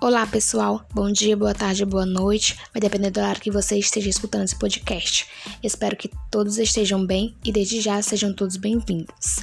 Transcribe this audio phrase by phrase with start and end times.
[0.00, 0.86] Olá, pessoal.
[0.94, 2.56] Bom dia, boa tarde, boa noite.
[2.72, 5.26] Vai depender do horário que você esteja escutando esse podcast.
[5.60, 9.40] Espero que todos estejam bem e desde já sejam todos bem-vindos.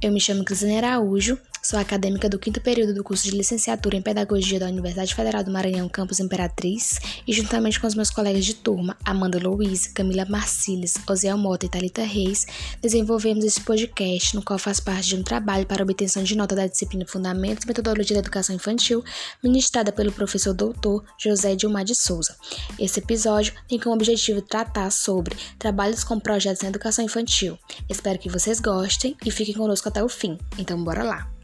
[0.00, 4.02] Eu me chamo Cristina Araújo, Sou acadêmica do quinto período do curso de licenciatura em
[4.02, 8.54] Pedagogia da Universidade Federal do Maranhão, campus Imperatriz, e juntamente com os meus colegas de
[8.54, 12.48] turma, Amanda Louise, Camila Marciles, Osiel Mota e Talita Reis,
[12.80, 16.66] desenvolvemos esse podcast, no qual faz parte de um trabalho para obtenção de nota da
[16.66, 19.04] disciplina Fundamentos e Metodologia da Educação Infantil,
[19.40, 22.36] ministrada pelo professor doutor José Dilmar de Souza.
[22.76, 27.56] Esse episódio tem como objetivo tratar sobre trabalhos com projetos na educação infantil.
[27.88, 30.36] Espero que vocês gostem e fiquem conosco até o fim.
[30.58, 31.41] Então, bora lá!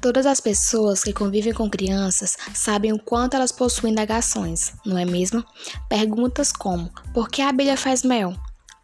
[0.00, 5.04] Todas as pessoas que convivem com crianças sabem o quanto elas possuem indagações, não é
[5.04, 5.44] mesmo?
[5.90, 8.34] Perguntas como: por que a abelha faz mel?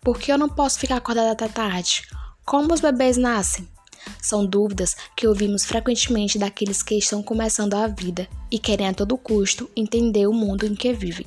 [0.03, 2.03] Por que eu não posso ficar acordada até tarde?
[2.45, 3.67] Como os bebês nascem?
[4.21, 9.17] São dúvidas que ouvimos frequentemente daqueles que estão começando a vida e querem a todo
[9.17, 11.27] custo entender o mundo em que vivem.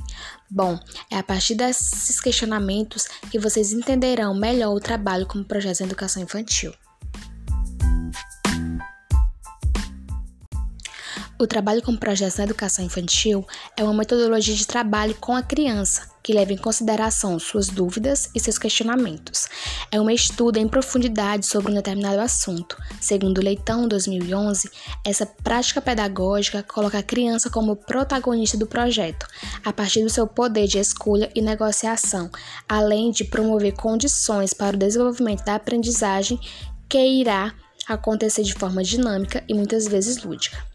[0.49, 0.79] Bom,
[1.11, 6.21] é a partir desses questionamentos que vocês entenderão melhor o trabalho como projeto de educação
[6.21, 6.73] infantil.
[11.41, 16.01] O trabalho com projetos na educação infantil é uma metodologia de trabalho com a criança
[16.21, 19.47] que leva em consideração suas dúvidas e seus questionamentos.
[19.89, 22.75] É um estudo em profundidade sobre um determinado assunto.
[22.99, 24.69] Segundo Leitão, 2011,
[25.05, 29.25] essa prática pedagógica coloca a criança como protagonista do projeto,
[29.63, 32.29] a partir do seu poder de escolha e negociação,
[32.67, 36.37] além de promover condições para o desenvolvimento da aprendizagem
[36.89, 37.53] que irá
[37.87, 40.67] acontecer de forma dinâmica e muitas vezes lúdica.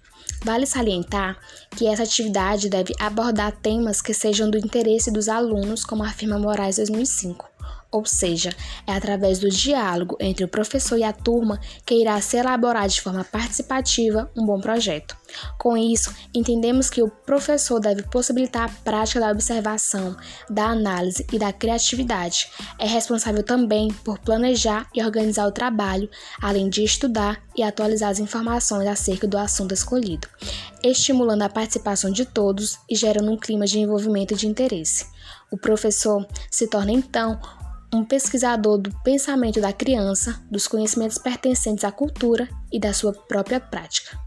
[0.44, 1.38] Vale salientar
[1.74, 6.76] que essa atividade deve abordar temas que sejam do interesse dos alunos, como afirma Moraes
[6.76, 7.53] 2005
[7.94, 8.50] ou seja,
[8.88, 13.00] é através do diálogo entre o professor e a turma que irá se elaborar de
[13.00, 15.16] forma participativa um bom projeto.
[15.56, 20.16] Com isso, entendemos que o professor deve possibilitar a prática da observação,
[20.50, 22.50] da análise e da criatividade.
[22.80, 26.10] É responsável também por planejar e organizar o trabalho,
[26.42, 30.26] além de estudar e atualizar as informações acerca do assunto escolhido,
[30.82, 35.06] estimulando a participação de todos e gerando um clima de envolvimento e de interesse.
[35.50, 37.40] O professor se torna então
[37.94, 43.60] um pesquisador do pensamento da criança, dos conhecimentos pertencentes à cultura e da sua própria
[43.60, 44.18] prática.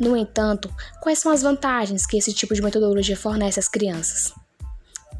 [0.00, 4.32] No entanto, quais são as vantagens que esse tipo de metodologia fornece às crianças?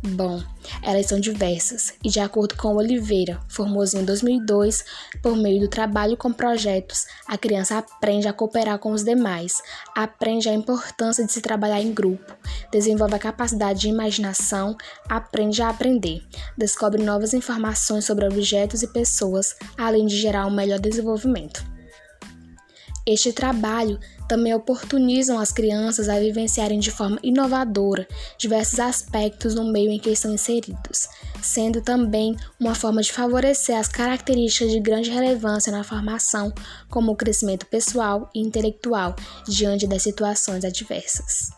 [0.02, 0.42] Bom,
[0.82, 4.82] elas são diversas e, de acordo com Oliveira, formoso em 2002,
[5.22, 9.60] por meio do trabalho com projetos, a criança aprende a cooperar com os demais,
[9.94, 12.34] aprende a importância de se trabalhar em grupo,
[12.72, 14.74] desenvolve a capacidade de imaginação,
[15.06, 20.78] aprende a aprender, descobre novas informações sobre objetos e pessoas, além de gerar um melhor
[20.78, 21.62] desenvolvimento.
[23.06, 23.98] Este trabalho
[24.30, 28.06] também oportunizam as crianças a vivenciarem de forma inovadora
[28.38, 31.08] diversos aspectos no meio em que estão inseridos,
[31.42, 36.52] sendo também uma forma de favorecer as características de grande relevância na formação,
[36.88, 39.16] como o crescimento pessoal e intelectual
[39.48, 41.50] diante das situações adversas.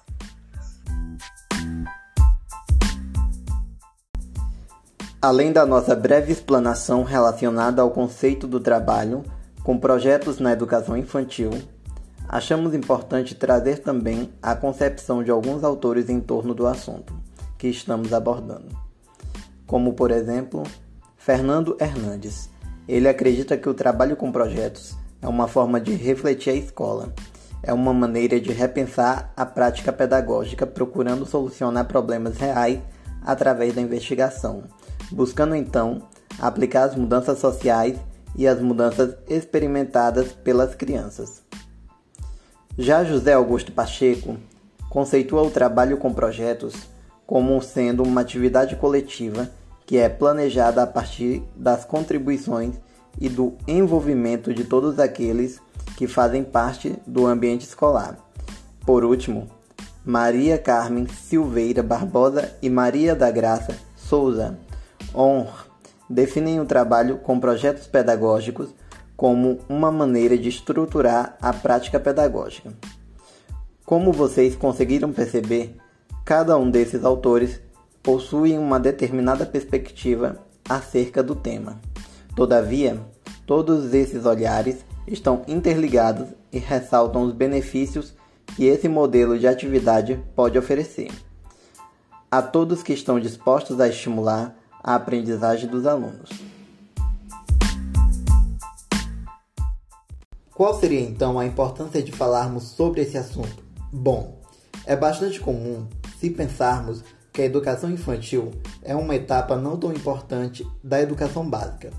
[5.21, 9.23] Além da nossa breve explanação relacionada ao conceito do trabalho
[9.63, 11.51] com projetos na educação infantil,
[12.33, 17.15] achamos importante trazer também a concepção de alguns autores em torno do assunto
[17.59, 18.75] que estamos abordando.
[19.67, 20.63] Como, por exemplo,
[21.15, 22.49] Fernando Hernandes.
[22.89, 27.13] Ele acredita que o trabalho com projetos é uma forma de refletir a escola,
[27.63, 32.81] é uma maneira de repensar a prática pedagógica, procurando solucionar problemas reais
[33.25, 34.65] através da investigação,
[35.13, 36.03] buscando então
[36.41, 37.97] aplicar as mudanças sociais
[38.35, 41.43] e as mudanças experimentadas pelas crianças.
[42.79, 44.39] Já José Augusto Pacheco
[44.89, 46.75] conceitua o trabalho com projetos
[47.27, 49.51] como sendo uma atividade coletiva
[49.85, 52.77] que é planejada a partir das contribuições
[53.21, 55.61] e do envolvimento de todos aqueles
[55.99, 58.17] que fazem parte do ambiente escolar.
[58.87, 59.51] Por último,
[60.03, 64.59] Maria Carmen Silveira Barbosa e Maria da Graça Souza
[65.15, 65.67] Honr
[66.09, 68.71] definem o trabalho com projetos pedagógicos
[69.17, 72.73] como uma maneira de estruturar a prática pedagógica.
[73.85, 75.77] Como vocês conseguiram perceber,
[76.25, 77.61] cada um desses autores
[78.03, 80.39] possui uma determinada perspectiva
[80.69, 81.81] acerca do tema.
[82.35, 82.99] Todavia,
[83.47, 88.15] todos esses olhares estão interligados e ressaltam os benefícios
[88.57, 91.11] que esse modelo de atividade pode oferecer
[92.33, 96.31] a todos que estão dispostos a estimular a aprendizagem dos alunos.
[100.63, 103.65] Qual seria então a importância de falarmos sobre esse assunto?
[103.93, 104.39] Bom,
[104.87, 105.89] é bastante comum
[106.21, 111.91] se pensarmos que a educação infantil é uma etapa não tão importante da educação básica.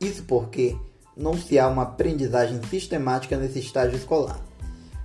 [0.00, 0.74] Isso porque
[1.14, 4.40] não se há uma aprendizagem sistemática nesse estágio escolar.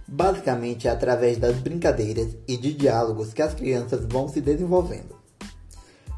[0.08, 5.14] Basicamente é através das brincadeiras e de diálogos que as crianças vão se desenvolvendo.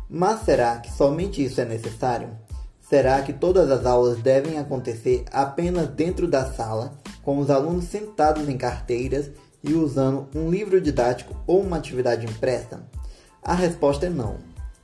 [0.07, 2.44] Mas será que somente isso é necessário?
[2.87, 6.93] Será que todas as aulas devem acontecer apenas dentro da sala,
[7.23, 9.31] com os alunos sentados em carteiras
[9.63, 12.87] e usando um livro didático ou uma atividade impressa?
[13.41, 14.37] A resposta é não.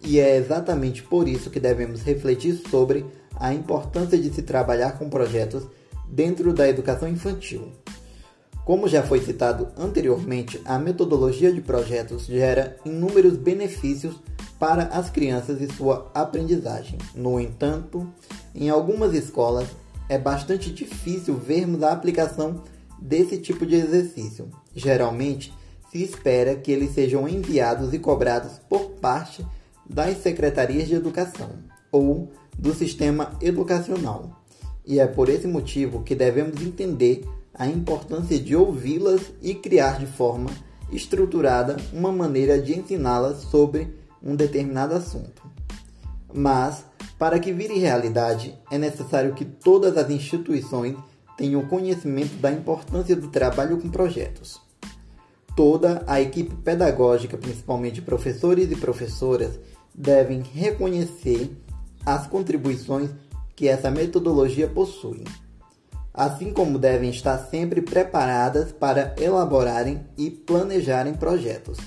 [0.03, 3.05] E é exatamente por isso que devemos refletir sobre
[3.35, 5.67] a importância de se trabalhar com projetos
[6.07, 7.71] dentro da educação infantil.
[8.65, 14.15] Como já foi citado anteriormente, a metodologia de projetos gera inúmeros benefícios
[14.61, 16.99] para as crianças e sua aprendizagem.
[17.15, 18.07] No entanto,
[18.53, 19.67] em algumas escolas
[20.07, 22.61] é bastante difícil vermos a aplicação
[23.01, 24.49] desse tipo de exercício.
[24.75, 25.51] Geralmente,
[25.91, 29.43] se espera que eles sejam enviados e cobrados por parte
[29.89, 31.49] das secretarias de educação
[31.91, 34.43] ou do sistema educacional.
[34.85, 40.05] E é por esse motivo que devemos entender a importância de ouvi-las e criar de
[40.05, 40.51] forma
[40.91, 45.41] estruturada uma maneira de ensiná-las sobre um determinado assunto.
[46.33, 46.85] Mas,
[47.17, 50.95] para que vire realidade, é necessário que todas as instituições
[51.37, 54.61] tenham conhecimento da importância do trabalho com projetos.
[55.55, 59.59] Toda a equipe pedagógica, principalmente professores e professoras,
[59.93, 61.51] devem reconhecer
[62.05, 63.09] as contribuições
[63.55, 65.25] que essa metodologia possui,
[66.13, 71.77] assim como devem estar sempre preparadas para elaborarem e planejarem projetos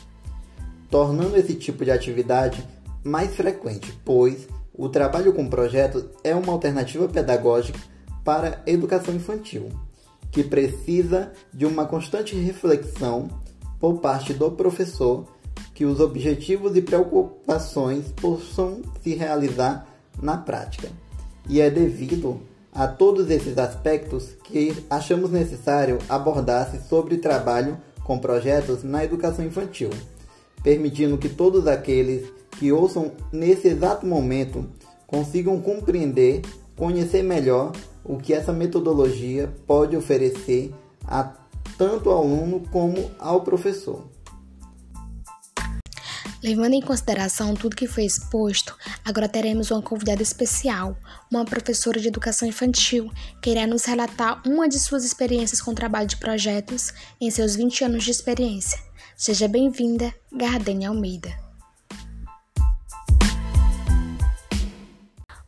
[0.95, 2.65] tornando esse tipo de atividade
[3.03, 7.81] mais frequente, pois o trabalho com projetos é uma alternativa pedagógica
[8.23, 9.71] para a educação infantil,
[10.31, 13.29] que precisa de uma constante reflexão
[13.81, 15.27] por parte do professor
[15.75, 19.89] que os objetivos e preocupações possam se realizar
[20.23, 20.89] na prática.
[21.49, 22.41] E é devido
[22.73, 29.91] a todos esses aspectos que achamos necessário abordar-se sobre trabalho com projetos na educação infantil
[30.65, 34.67] permitindo que todos aqueles que ouçam nesse exato momento
[35.07, 36.41] consigam compreender,
[36.75, 37.73] conhecer melhor
[38.03, 40.75] o que essa metodologia pode oferecer
[41.07, 41.33] a
[41.77, 44.03] tanto ao aluno como ao professor.
[46.43, 50.95] Levando em consideração tudo que foi exposto, agora teremos uma convidada especial,
[51.31, 56.07] uma professora de educação infantil, que irá nos relatar uma de suas experiências com trabalho
[56.07, 58.79] de projetos em seus 20 anos de experiência.
[59.17, 61.29] Seja bem-vinda, Gardênia Almeida.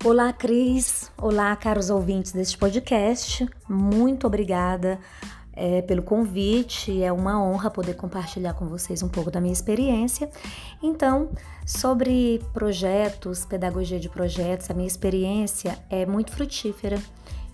[0.05, 1.11] Olá, Cris.
[1.19, 3.45] Olá, caros ouvintes deste podcast.
[3.69, 5.01] Muito obrigada
[5.53, 7.03] é, pelo convite.
[7.03, 10.31] É uma honra poder compartilhar com vocês um pouco da minha experiência.
[10.81, 11.31] Então,
[11.67, 17.03] sobre projetos, pedagogia de projetos, a minha experiência é muito frutífera.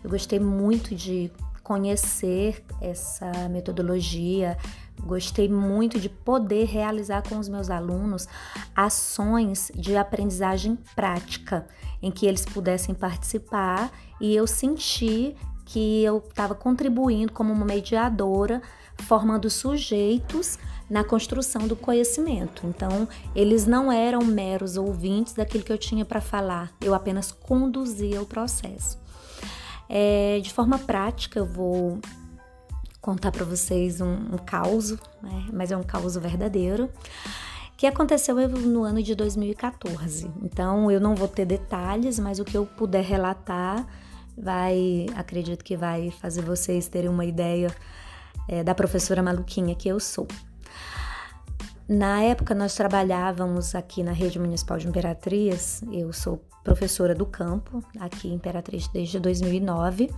[0.05, 1.33] Eu gostei muito de
[1.63, 4.59] conhecer essa metodologia,
[5.05, 8.29] Gostei muito de poder realizar com os meus alunos
[8.75, 11.67] ações de aprendizagem prática,
[12.01, 13.91] em que eles pudessem participar
[14.21, 15.35] e eu senti
[15.65, 18.63] que eu estava contribuindo como uma mediadora,
[18.99, 22.67] formando sujeitos na construção do conhecimento.
[22.67, 28.21] Então, eles não eram meros ouvintes daquilo que eu tinha para falar, eu apenas conduzia
[28.21, 29.01] o processo.
[29.89, 31.99] É, de forma prática, eu vou
[33.03, 35.47] contar para vocês um, um caos, né?
[35.53, 36.89] mas é um caos verdadeiro,
[37.77, 40.31] que aconteceu no ano de 2014.
[40.41, 43.85] Então eu não vou ter detalhes, mas o que eu puder relatar
[44.39, 47.75] vai, acredito que vai fazer vocês terem uma ideia
[48.49, 50.29] é, da professora maluquinha que eu sou.
[51.89, 57.83] Na época nós trabalhávamos aqui na rede municipal de Imperatriz, eu sou professora do campo
[57.99, 60.09] aqui em Imperatriz desde 2009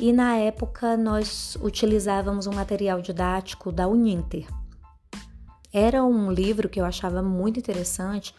[0.00, 4.46] e na época nós utilizávamos um material didático da Uninter.
[5.70, 8.34] Era um livro que eu achava muito interessante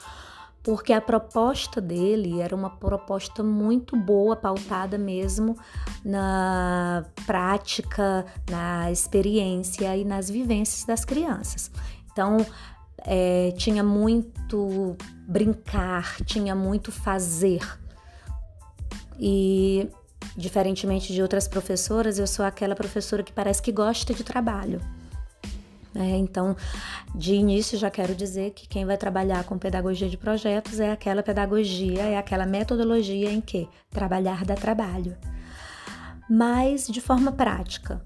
[0.63, 5.55] porque a proposta dele era uma proposta muito boa, pautada mesmo
[6.03, 11.71] na prática, na experiência e nas vivências das crianças.
[12.11, 12.37] Então,
[12.99, 14.95] é, tinha muito
[15.27, 17.61] brincar, tinha muito fazer.
[19.19, 19.89] E
[20.35, 24.81] Diferentemente de outras professoras, eu sou aquela professora que parece que gosta de trabalho.
[25.93, 26.55] É, então,
[27.13, 31.21] de início, já quero dizer que quem vai trabalhar com pedagogia de projetos é aquela
[31.21, 35.17] pedagogia, é aquela metodologia em que trabalhar dá trabalho.
[36.29, 38.01] mas de forma prática.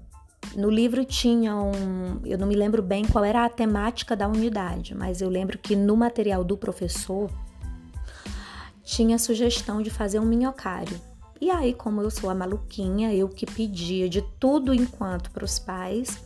[0.56, 2.20] No livro tinha um.
[2.24, 5.76] Eu não me lembro bem qual era a temática da unidade, mas eu lembro que
[5.76, 7.30] no material do professor
[8.82, 11.00] tinha a sugestão de fazer um minhocário.
[11.40, 15.58] E aí, como eu sou a maluquinha, eu que pedia de tudo enquanto para os
[15.58, 16.22] pais,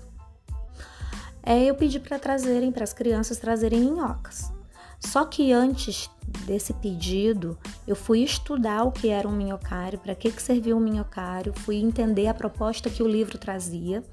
[1.42, 4.52] é, eu pedi para trazerem, para as crianças trazerem minhocas.
[5.00, 6.10] Só que antes
[6.46, 10.80] desse pedido, eu fui estudar o que era um minhocário, para que, que servia um
[10.80, 14.04] minhocário, fui entender a proposta que o livro trazia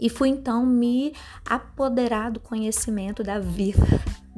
[0.00, 1.12] e fui então me
[1.44, 3.84] apoderar do conhecimento da vida,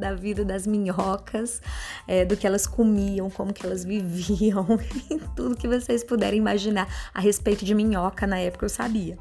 [0.00, 1.61] da vida das minhocas,
[2.09, 4.66] é, do que elas comiam, como que elas viviam,
[5.37, 9.16] tudo que vocês puderem imaginar a respeito de minhoca na época eu sabia.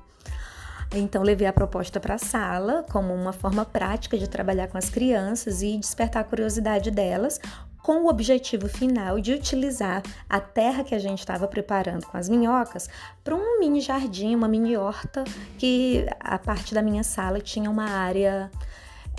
[0.92, 4.90] Então, levei a proposta para a sala como uma forma prática de trabalhar com as
[4.90, 7.40] crianças e despertar a curiosidade delas,
[7.84, 12.28] com o objetivo final de utilizar a terra que a gente estava preparando com as
[12.28, 12.90] minhocas
[13.24, 15.24] para um mini jardim, uma mini horta,
[15.58, 18.52] que a parte da minha sala tinha uma área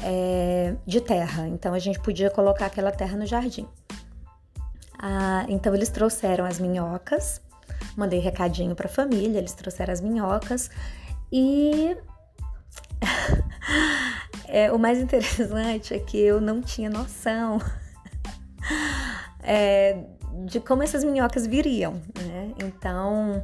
[0.03, 3.67] é, de terra, então a gente podia colocar aquela terra no jardim.
[4.99, 7.41] Ah, então eles trouxeram as minhocas,
[7.97, 10.71] mandei recadinho para a família, eles trouxeram as minhocas
[11.33, 11.97] e
[14.47, 17.59] é, o mais interessante é que eu não tinha noção
[19.43, 20.05] é,
[20.45, 22.53] de como essas minhocas viriam, né?
[22.63, 23.43] Então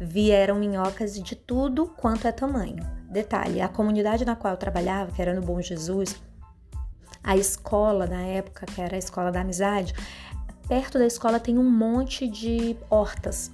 [0.00, 2.97] vieram minhocas de tudo quanto é tamanho.
[3.08, 6.20] Detalhe: a comunidade na qual eu trabalhava, que era no Bom Jesus,
[7.24, 9.94] a escola na época, que era a escola da amizade,
[10.68, 13.50] perto da escola tem um monte de hortas.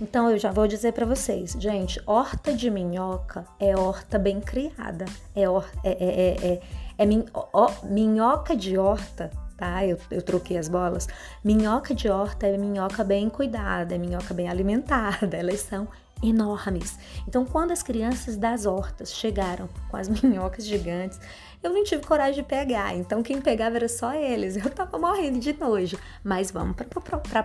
[0.00, 5.04] Então eu já vou dizer para vocês, gente, horta de minhoca é horta bem criada,
[5.36, 6.60] é, or, é, é, é, é,
[6.96, 9.86] é min, ó, minhoca de horta, tá?
[9.86, 11.06] Eu, eu troquei as bolas.
[11.44, 15.86] Minhoca de horta é minhoca bem cuidada, é minhoca bem alimentada, elas são
[16.28, 16.98] enormes.
[17.28, 21.20] Então, quando as crianças das hortas chegaram com as minhocas gigantes,
[21.62, 22.94] eu não tive coragem de pegar.
[22.94, 24.56] Então, quem pegava era só eles.
[24.56, 25.98] Eu tava morrendo de nojo.
[26.22, 27.40] Mas vamos para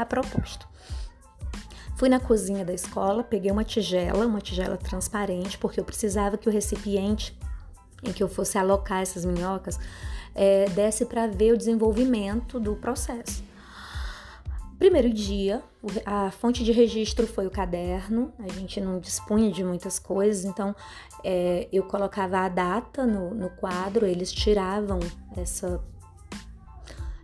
[0.00, 0.66] a proposta.
[1.96, 6.48] Fui na cozinha da escola, peguei uma tigela, uma tigela transparente, porque eu precisava que
[6.48, 7.38] o recipiente
[8.02, 9.78] em que eu fosse alocar essas minhocas
[10.34, 13.44] é, desse para ver o desenvolvimento do processo.
[14.82, 15.62] Primeiro dia,
[16.04, 20.74] a fonte de registro foi o caderno, a gente não dispunha de muitas coisas, então
[21.22, 24.98] é, eu colocava a data no, no quadro, eles tiravam
[25.36, 25.80] essa.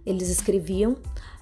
[0.07, 0.97] Eles escreviam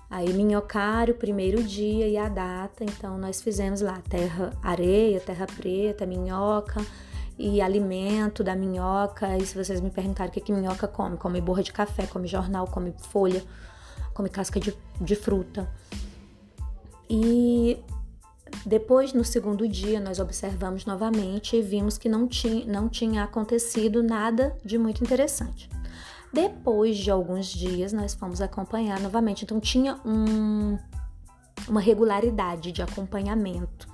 [0.08, 6.06] Aí minhocário, primeiro dia e a data, então nós fizemos lá terra, areia, terra preta,
[6.06, 6.80] minhoca
[7.38, 9.37] e alimento da minhoca.
[9.37, 12.26] E se vocês me perguntarem o que, que minhoca come, come borra de café, come
[12.26, 13.44] jornal, come folha,
[14.14, 15.68] come casca de, de fruta.
[17.08, 17.78] E
[18.64, 24.02] depois, no segundo dia, nós observamos novamente e vimos que não tinha, não tinha acontecido
[24.02, 25.68] nada de muito interessante.
[26.32, 29.44] Depois de alguns dias, nós fomos acompanhar novamente.
[29.44, 30.78] Então, tinha um,
[31.68, 33.88] uma regularidade de acompanhamento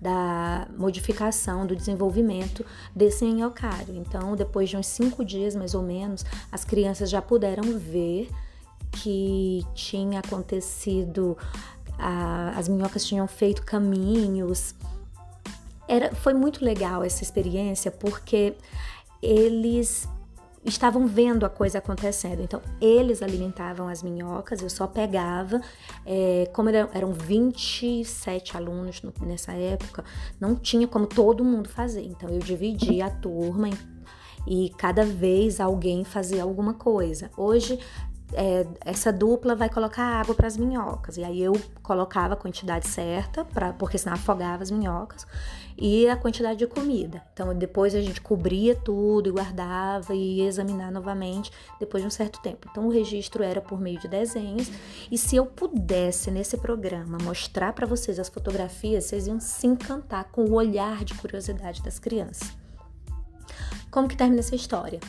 [0.00, 3.96] da modificação, do desenvolvimento desse enhocário.
[3.96, 8.28] Então, depois de uns cinco dias, mais ou menos, as crianças já puderam ver
[8.92, 11.36] que tinha acontecido,
[11.98, 14.74] a, as minhocas tinham feito caminhos.
[15.86, 18.54] Era, foi muito legal essa experiência porque
[19.22, 20.08] eles
[20.64, 22.42] estavam vendo a coisa acontecendo.
[22.42, 25.60] Então, eles alimentavam as minhocas, eu só pegava.
[26.04, 30.04] É, como eram 27 alunos nessa época,
[30.40, 32.02] não tinha como todo mundo fazer.
[32.02, 33.70] Então, eu dividia a turma
[34.46, 37.30] e cada vez alguém fazia alguma coisa.
[37.36, 37.78] Hoje,
[38.32, 41.16] é, essa dupla vai colocar água para as minhocas.
[41.16, 45.26] E aí eu colocava a quantidade certa, pra, porque senão afogava as minhocas
[45.80, 47.22] e a quantidade de comida.
[47.32, 52.10] Então depois a gente cobria tudo e guardava e ia examinar novamente depois de um
[52.10, 52.68] certo tempo.
[52.70, 54.70] Então o registro era por meio de desenhos
[55.10, 60.24] e se eu pudesse nesse programa mostrar para vocês as fotografias, vocês iam se encantar
[60.24, 62.56] com o olhar de curiosidade das crianças.
[63.90, 65.00] Como que termina essa história?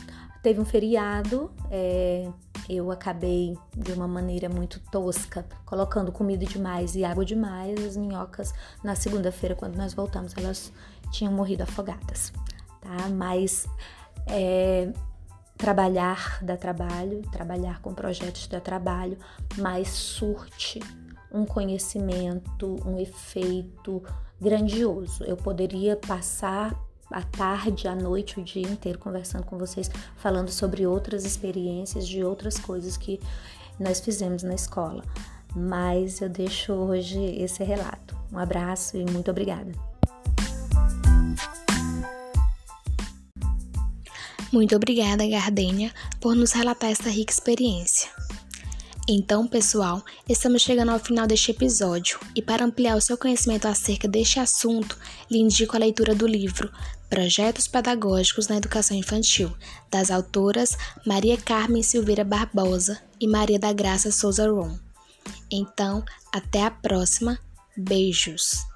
[0.42, 2.30] Teve um feriado, é,
[2.70, 7.84] eu acabei de uma maneira muito tosca, colocando comida demais e água demais.
[7.84, 10.72] As minhocas, na segunda-feira, quando nós voltamos, elas
[11.10, 12.32] tinham morrido afogadas,
[12.80, 13.08] tá?
[13.08, 13.66] Mas
[14.26, 14.92] é,
[15.56, 19.18] trabalhar dá trabalho, trabalhar com projetos dá trabalho,
[19.58, 20.80] mas surte
[21.32, 24.02] um conhecimento, um efeito
[24.40, 25.24] grandioso.
[25.24, 26.74] Eu poderia passar
[27.10, 32.22] à tarde, à noite, o dia inteiro conversando com vocês, falando sobre outras experiências, de
[32.22, 33.20] outras coisas que
[33.78, 35.02] nós fizemos na escola.
[35.54, 38.16] Mas eu deixo hoje esse relato.
[38.32, 39.72] Um abraço e muito obrigada.
[44.52, 48.10] Muito obrigada, Gardênia, por nos relatar essa rica experiência.
[49.12, 54.06] Então, pessoal, estamos chegando ao final deste episódio e para ampliar o seu conhecimento acerca
[54.06, 54.96] deste assunto,
[55.28, 56.70] lhe indico a leitura do livro
[57.08, 59.52] Projetos Pedagógicos na Educação Infantil,
[59.90, 64.78] das autoras Maria Carmen Silveira Barbosa e Maria da Graça Souza Ron.
[65.50, 67.36] Então, até a próxima.
[67.76, 68.69] Beijos!